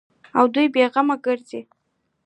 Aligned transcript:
او 0.37 0.45
دوى 0.53 0.65
بې 0.73 0.83
غمه 0.93 1.15
گرځي. 1.25 1.61